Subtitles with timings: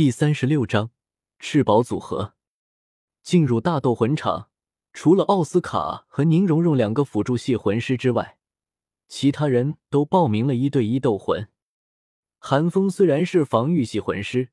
[0.00, 0.92] 第三十六章
[1.38, 2.32] 赤宝组合
[3.22, 4.48] 进入大斗魂场。
[4.94, 8.38] 除了奥斯卡和宁荣荣两个辅助系魂师之外，
[9.08, 11.48] 其他人都报名了一对一斗魂。
[12.38, 14.48] 韩风虽然是防御系魂师，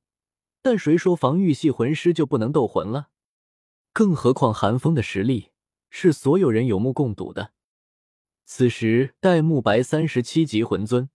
[0.61, 3.07] 但谁说防御系魂师就不能斗魂了？
[3.93, 5.51] 更何况韩风的实力
[5.89, 7.53] 是所有人有目共睹的。
[8.43, 11.09] 此时，戴沐白三十七级魂尊，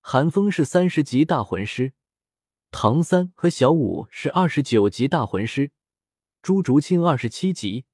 [0.00, 1.92] 韩风是三十级大魂师。
[2.72, 5.72] 唐三和小五是二十九级大魂师，
[6.40, 7.84] 朱竹清二十七级，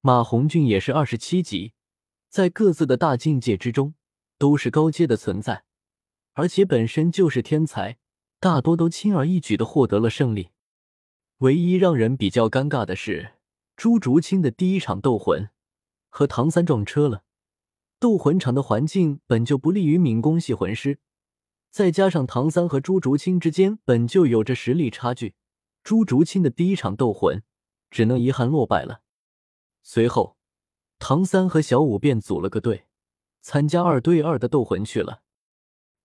[0.00, 1.72] 马红俊也是二十七级，
[2.28, 3.94] 在各自的大境界之中
[4.38, 5.64] 都是高阶的存在，
[6.34, 7.98] 而且本身就是天才，
[8.38, 10.50] 大多都轻而易举的获得了胜利。
[11.38, 13.32] 唯一让人比较尴尬的是，
[13.76, 15.50] 朱竹清的第一场斗魂
[16.08, 17.24] 和唐三撞车了。
[17.98, 21.00] 斗魂场的环境本就不利于敏攻系魂师。
[21.72, 25.34] 再加上唐三和朱竹清之间本就有着实力差距，
[25.82, 27.42] 朱竹清的第一场斗魂
[27.90, 29.00] 只能遗憾落败了。
[29.82, 30.36] 随后，
[30.98, 32.84] 唐三和小五便组了个队，
[33.40, 35.22] 参加二对二的斗魂去了。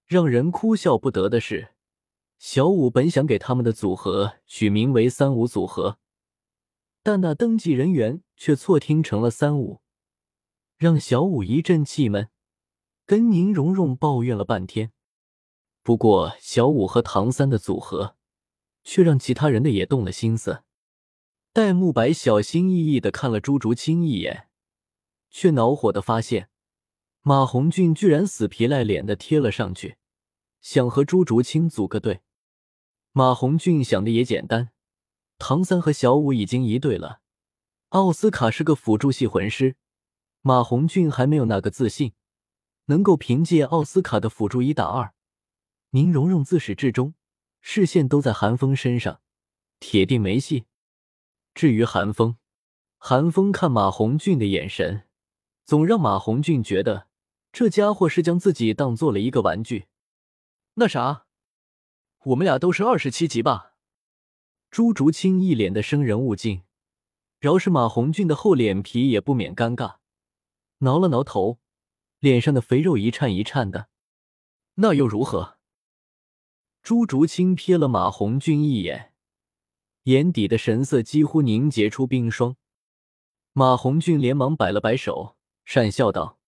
[0.05, 1.73] 让人哭笑不得的是，
[2.39, 5.99] 小五本想给他们的组合取名为“三五组合”，
[7.03, 9.81] 但那登记人员却错听成了“三五”，
[10.79, 12.29] 让小五一阵气闷，
[13.05, 14.93] 跟宁荣荣抱怨了半天。
[15.87, 18.17] 不过，小五和唐三的组合
[18.83, 20.63] 却让其他人的也动了心思。
[21.53, 24.49] 戴沐白小心翼翼的看了朱竹清一眼，
[25.29, 26.49] 却恼火的发现
[27.21, 29.95] 马红俊居然死皮赖脸的贴了上去，
[30.59, 32.19] 想和朱竹清组个队。
[33.13, 34.71] 马红俊想的也简单，
[35.37, 37.21] 唐三和小五已经一队了，
[37.91, 39.77] 奥斯卡是个辅助系魂师，
[40.41, 42.11] 马红俊还没有那个自信，
[42.87, 45.13] 能够凭借奥斯卡的辅助一打二。
[45.91, 47.13] 宁荣荣自始至终
[47.61, 49.21] 视线都在韩风身上，
[49.79, 50.65] 铁定没戏。
[51.53, 52.37] 至于韩风，
[52.97, 55.07] 韩风看马红俊的眼神，
[55.63, 57.07] 总让马红俊觉得
[57.51, 59.87] 这家伙是将自己当做了一个玩具。
[60.75, 61.25] 那啥，
[62.25, 63.73] 我们俩都是二十七级吧？
[64.69, 66.63] 朱竹清一脸的生人勿近，
[67.39, 69.95] 饶是马红俊的厚脸皮也不免尴尬，
[70.79, 71.59] 挠了挠头，
[72.19, 73.87] 脸上的肥肉一颤一颤的。
[74.75, 75.56] 那又如何？
[76.87, 79.11] 朱竹清瞥了马红俊一眼，
[80.03, 82.55] 眼底的神色几乎凝结出冰霜。
[83.51, 86.39] 马红俊连忙摆了摆手，讪笑道：“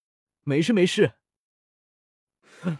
[0.45, 1.15] 没事，没事。”
[2.63, 2.77] 哼！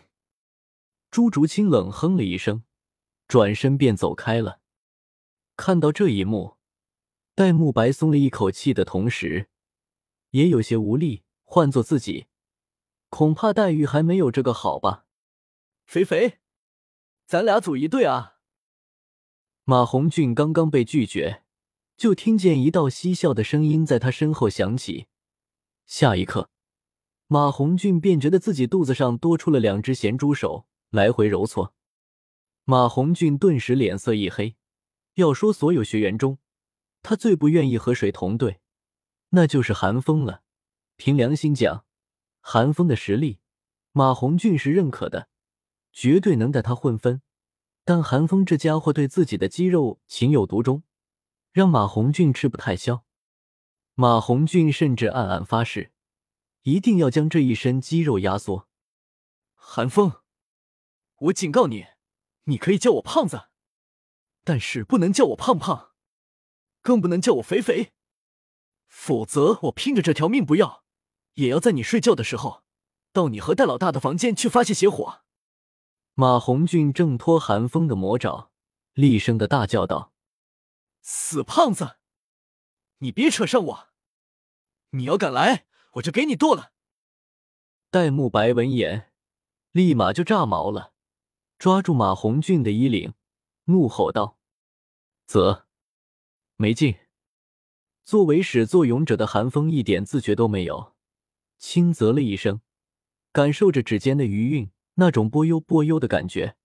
[1.12, 2.64] 朱竹清冷哼了一声，
[3.28, 4.62] 转身便走开了。
[5.58, 6.56] 看到这一幕，
[7.36, 9.50] 戴沐白松了一口气的同时，
[10.30, 11.24] 也有些无力。
[11.44, 12.28] 换做自己，
[13.10, 15.06] 恐怕待遇还没有这个好吧？
[15.86, 16.40] 肥肥。
[17.30, 18.38] 咱俩组一队啊！
[19.64, 21.44] 马红俊刚刚被拒绝，
[21.96, 25.06] 就听见一道嬉笑的声音在他身后响起。
[25.86, 26.50] 下一刻，
[27.28, 31.76] 马红俊便觉得自己肚子上多出了两只咸猪手，来回揉搓。
[32.64, 34.56] 马红俊顿时脸色一黑。
[35.14, 36.40] 要说所有学员中，
[37.04, 38.60] 他最不愿意和谁同队，
[39.30, 40.42] 那就是韩风了。
[40.96, 41.86] 凭良心讲，
[42.42, 43.38] 韩风的实力，
[43.92, 45.30] 马红俊是认可的。
[45.92, 47.22] 绝对能带他混分，
[47.84, 50.84] 但韩风这家伙对自己的肌肉情有独钟，
[51.52, 53.06] 让马红俊吃不太消。
[53.96, 55.92] 马红俊甚至暗暗发誓，
[56.62, 58.68] 一定要将这一身肌肉压缩。
[59.56, 60.22] 韩风，
[61.18, 61.86] 我警告你，
[62.46, 63.50] 你可以叫我胖子，
[64.44, 65.92] 但是不能叫我胖胖，
[66.82, 67.92] 更不能叫我肥肥，
[68.88, 70.84] 否则我拼着这条命不要，
[71.34, 72.64] 也要在你睡觉的时候，
[73.12, 75.24] 到你和戴老大的房间去发泄邪火。
[76.20, 78.52] 马红俊挣脱寒风的魔爪，
[78.94, 80.12] 厉声的大叫道
[81.00, 81.96] ：“死胖子，
[82.98, 83.88] 你别扯上我！
[84.90, 86.74] 你要敢来，我就给你剁了！”
[87.90, 89.14] 戴沐白闻言，
[89.72, 90.92] 立马就炸毛了，
[91.58, 93.14] 抓住马红俊的衣领，
[93.68, 94.38] 怒吼道
[95.26, 95.68] ：“啧，
[96.58, 96.98] 没劲！”
[98.04, 100.98] 作为始作俑者的寒风一点自觉都没有，
[101.58, 102.60] 轻啧了一声，
[103.32, 104.70] 感受着指尖的余韵。
[105.00, 106.58] 那种波悠波悠的感觉，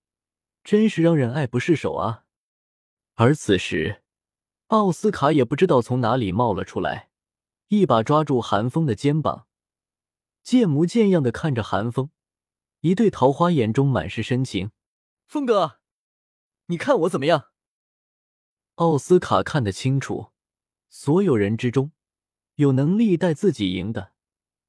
[0.65, 2.25] 真是让人爱不释手啊！
[3.15, 4.03] 而此时，
[4.67, 7.11] 奥斯卡也不知道从哪里冒了出来，
[7.69, 9.47] 一把抓住韩风的肩膀，
[10.43, 12.11] 见模见样的看着韩风，
[12.81, 14.73] 一对桃花眼中满是深情。
[15.27, 15.79] 风哥，
[16.67, 17.51] 你看我怎么样？
[18.75, 20.33] 奥斯卡看得清楚，
[20.89, 21.93] 所有人之中，
[22.57, 24.13] 有能力带自己赢的，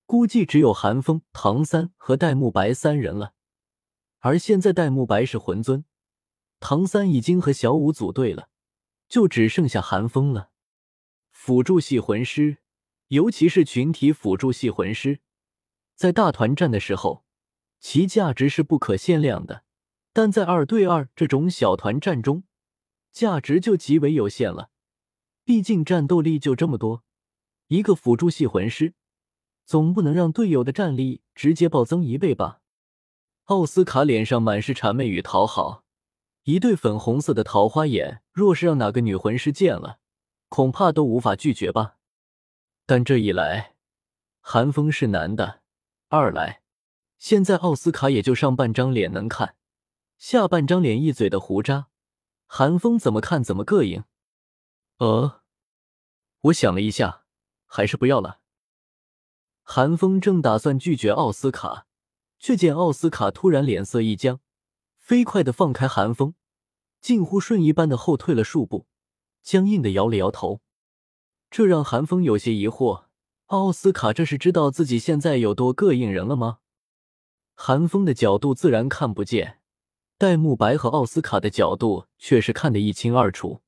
[0.06, 3.34] 估计只有韩风、唐三和戴沐白三人了。
[4.25, 5.86] 而现在，戴沐白是魂尊，
[6.60, 8.50] 唐三已经和小舞组队了，
[9.07, 10.50] 就只剩下韩风了。
[11.30, 12.57] 辅助系魂师，
[13.10, 15.19] 尤其是群体辅助系魂师，
[15.94, 17.24] 在大团战的时候，
[17.80, 19.62] 其价值是不可限量的；
[20.12, 22.45] 但在二对二这种小团战中，
[23.12, 24.71] 价值就极为有限了。
[25.44, 27.04] 毕竟战斗力就这么多，
[27.68, 28.95] 一个辅助系魂师，
[29.66, 32.63] 总不能让队友的战力直接暴增一倍吧？
[33.45, 35.83] 奥斯卡脸上满是谄媚与讨好，
[36.45, 40.00] 一对粉红色的桃花眼，若是让哪个女魂师见了，
[40.50, 41.97] 恐怕都无法拒绝吧。
[42.88, 43.75] 但这一来，
[44.42, 45.62] 韩风是男的；
[46.09, 46.63] 二来，
[47.19, 49.56] 现在奥斯卡也就上半张脸能看，
[50.18, 51.89] 下半张脸一嘴的胡渣，
[52.47, 54.06] 韩风怎么看怎么膈应。
[54.97, 55.44] 呃，
[56.42, 57.25] 我想了一下，
[57.68, 58.39] 还是不要了。
[59.62, 61.86] 韩风正打算拒绝奥斯卡。
[62.45, 64.39] 却见奥斯卡突然脸色一僵，
[65.00, 66.36] 飞快的放开寒风，
[67.01, 68.86] 近乎瞬移般的后退了数步，
[69.42, 70.62] 僵硬的摇了摇头。
[71.50, 73.06] 这让寒风有些疑惑：
[73.47, 76.59] 奥斯卡这是知道自己现在有多膈应人了吗？
[77.56, 79.59] 寒风的角度自然看不见，
[80.19, 83.62] 戴沐白和奥斯卡的角度却是看得一清二楚。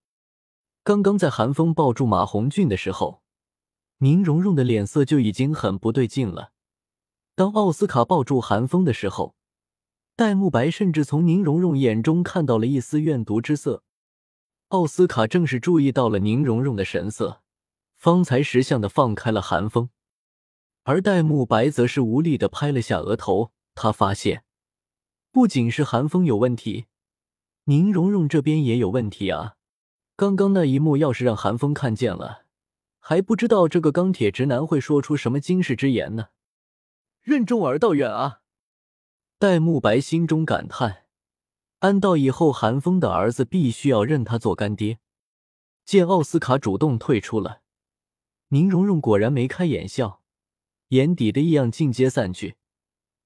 [0.83, 3.23] 刚刚在寒风抱住马红俊的时候，
[3.97, 6.51] 宁荣荣的脸色就已经很不对劲了。
[7.37, 9.35] 当奥斯卡抱住韩风的时候，
[10.15, 13.83] 戴沐白甚至从宁荣荣眼中看到了一丝怨毒之色。
[14.69, 17.43] 奥斯卡正是注意到了宁荣荣的神色，
[17.95, 19.91] 方才识相的放开了韩风，
[20.81, 23.51] 而戴沐白则是无力的拍了下额头。
[23.75, 24.43] 他发现，
[25.31, 26.87] 不仅是韩风有问题，
[27.65, 29.57] 宁荣荣这边也有问题啊！
[30.15, 32.45] 刚刚那一幕要是让韩风看见了，
[32.97, 36.29] 还不知道这个钢铁直男会说出什么惊世之言呢。
[37.27, 38.41] 任重而道远啊！
[39.37, 41.07] 戴沐白心中感叹，
[41.79, 44.99] 按道以后韩风的儿子必须要认他做干爹。
[45.83, 47.63] 见奥斯卡主动退出了，
[48.47, 50.23] 宁荣荣果然眉开眼笑，
[50.87, 52.55] 眼底的异样尽皆散去，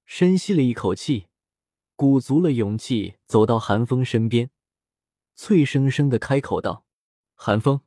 [0.08, 1.28] 深吸了一口气，
[1.96, 4.50] 鼓足了勇气走到韩风身边，
[5.36, 6.88] 脆生生的开口道
[7.38, 7.82] ：“韩风，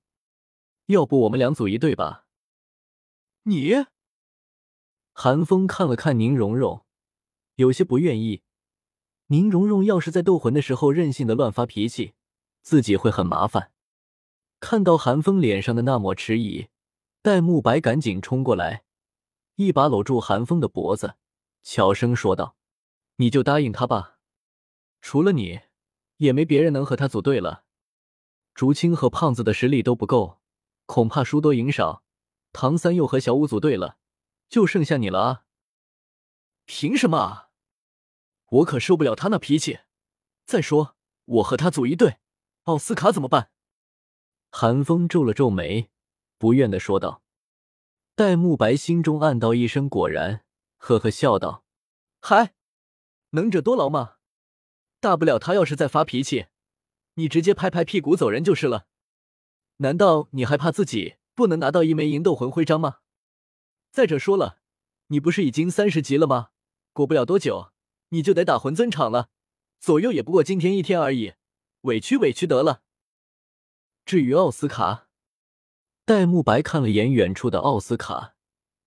[0.87, 2.29] 要不我们两组一队吧？”
[3.43, 3.87] 你。
[5.17, 6.85] 韩风看了看宁荣荣，
[7.55, 8.43] 有些不愿意。
[9.29, 12.15] 宁荣荣要是在斗魂的时候任性的乱发脾气，
[12.63, 13.71] 自己会很麻烦。
[14.59, 16.67] 看到韩风脸上的那抹迟疑，
[17.23, 18.83] 戴沐白赶紧冲过来，
[19.55, 21.15] 一把搂住韩风的脖子，
[21.63, 22.57] 悄声说道
[23.17, 24.19] ：“你就答应他吧，
[25.01, 25.61] 除了你，
[26.17, 27.63] 也没别人能和他组队了。
[28.53, 30.41] 竹青和胖子的实力都不够，
[30.87, 32.03] 恐怕输多赢少。
[32.53, 33.99] 唐三又和小五组队了。”
[34.55, 35.45] 就剩下你了啊！
[36.65, 37.51] 凭什么啊？
[38.51, 39.81] 我可受不了他那脾气。
[40.47, 42.21] 再说我和他组一队，
[42.63, 43.51] 奥斯卡怎么办？
[44.53, 45.91] 韩风皱了皱眉，
[46.39, 47.25] 不愿的说道。
[48.15, 50.45] 戴沐白心中暗道一声果然，
[50.77, 51.65] 呵呵笑道
[52.23, 52.55] ：“嗨，
[53.31, 54.19] 能者多劳嘛，
[55.01, 56.47] 大不了他要是再发脾气，
[57.15, 58.87] 你直接拍拍屁股走人就是了。
[59.79, 62.99] 难道你还怕自己不能拿到一枚银斗魂徽章吗？”
[63.95, 64.59] 再者说了，
[65.07, 66.49] 你不是已经三十级了吗？
[66.93, 67.71] 过不了多久，
[68.09, 69.29] 你就得打魂尊场了，
[69.79, 71.35] 左右也不过今天一天而已，
[71.83, 72.83] 委屈委屈得了。
[74.05, 75.07] 至于奥斯卡，
[76.05, 78.35] 戴沐白看了眼远处的奥斯卡，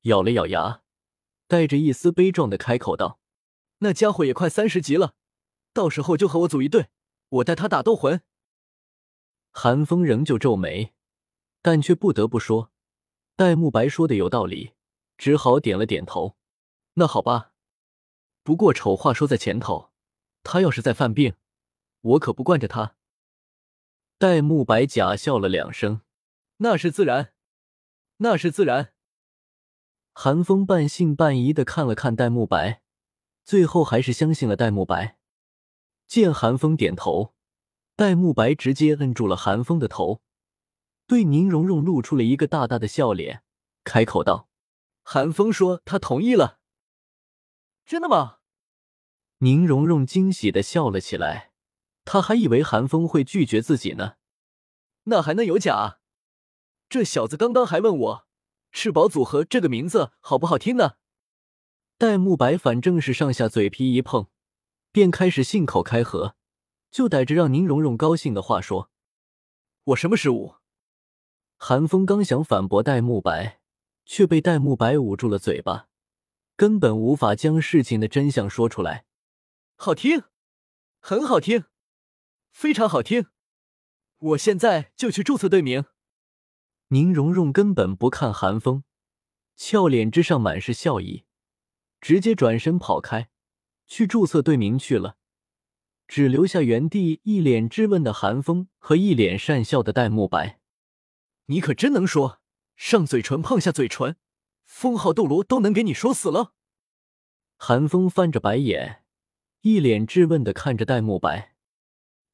[0.01, 0.81] 咬了咬牙，
[1.47, 3.21] 带着一丝悲壮的开口道
[3.79, 5.15] ：“那家伙也快三十级了，
[5.71, 6.89] 到时候就和我组一队，
[7.29, 8.21] 我带他打斗魂。”
[9.55, 10.93] 韩风仍旧皱眉，
[11.61, 12.73] 但却不得不说，
[13.37, 14.73] 戴沐白说的有道理。
[15.17, 16.37] 只好点了点头。
[16.93, 17.51] 那好吧，
[18.43, 19.91] 不过丑话说在前头，
[20.43, 21.35] 他要是再犯病，
[22.01, 22.95] 我可不惯着他。
[24.17, 26.01] 戴沐白假笑了两声，
[26.57, 27.33] 那是自然，
[28.17, 28.93] 那是自然。
[30.13, 32.81] 韩风半信半疑的看了看戴沐白，
[33.45, 35.19] 最后还是相信了戴沐白。
[36.07, 37.35] 见韩风点头，
[37.95, 40.21] 戴沐白直接摁住了韩风的头，
[41.05, 43.43] 对宁荣荣露出了一个大大的笑脸，
[43.83, 44.46] 开口道。
[45.09, 46.59] 韩风说：“他同意了。”
[47.87, 48.39] 真的吗？
[49.37, 51.53] 宁荣荣惊喜的笑了起来，
[52.03, 54.15] 他还以为韩风会拒绝自己呢。
[55.03, 55.99] 那还能有假？
[56.89, 58.27] 这小子刚刚还问我
[58.73, 60.95] “赤宝组合”这个名字好不好听呢。
[61.97, 64.27] 戴沐白反正是上下嘴皮一碰，
[64.91, 66.35] 便开始信口开河，
[66.91, 68.91] 就逮着让宁荣荣高兴的话说
[69.85, 70.55] ：“我什么失误？”
[71.55, 73.61] 韩风刚想反驳戴沐白。
[74.07, 75.89] 却被戴沐白捂住了嘴巴，
[76.55, 79.05] 根本无法将事情的真相说出来。
[79.75, 80.23] 好听，
[80.99, 81.65] 很好听，
[82.49, 83.27] 非常好听。
[84.19, 85.83] 我现在就去注册队名。
[86.87, 88.85] 宁荣荣根本不看韩风，
[89.57, 91.25] 俏脸之上满是笑意，
[91.99, 93.29] 直接转身跑开，
[93.85, 95.17] 去注册队名去了，
[96.07, 100.61] 只留下原地一脸质问的韩风和一脸讪笑的戴沐白。
[101.47, 102.39] 你可真能说，
[102.77, 104.15] 上嘴唇碰下嘴唇，
[104.63, 106.53] 封号斗罗都能给你说死了。
[107.57, 109.03] 韩风翻着白眼，
[109.61, 111.55] 一脸质问的看着戴沐白，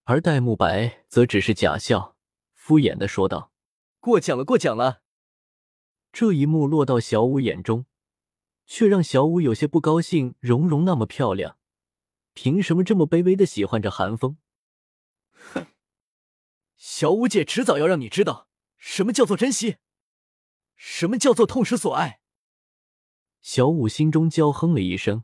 [0.04, 2.18] 而戴沐白则只是假笑，
[2.54, 3.54] 敷衍的说道。
[4.02, 5.02] 过奖了，过奖了。
[6.12, 7.86] 这一幕落到小五眼中，
[8.66, 10.36] 却让小五有些不高兴。
[10.42, 11.58] 蓉蓉那么漂亮，
[12.34, 14.38] 凭什么这么卑微的喜欢着韩风？
[15.32, 15.68] 哼！
[16.76, 19.78] 小五姐迟早要让你知道什么叫做珍惜，
[20.86, 22.20] 什么叫做痛失所爱。
[23.40, 25.24] 小五心中娇哼了一声，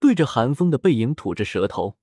[0.00, 1.99] 对着寒风的背影吐着舌头。